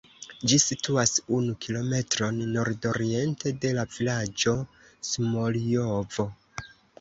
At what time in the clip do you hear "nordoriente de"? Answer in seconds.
2.55-3.75